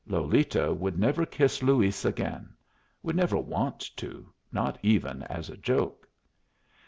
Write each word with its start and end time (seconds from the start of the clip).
Lolita 0.07 0.73
would 0.73 0.97
never 0.97 1.27
kiss 1.27 1.61
Luis 1.61 2.05
again; 2.05 2.55
would 3.03 3.15
never 3.15 3.37
want 3.37 3.81
to 3.97 4.33
not 4.51 4.79
even 4.81 5.21
as 5.21 5.47
a 5.47 5.55
joke. 5.57 6.09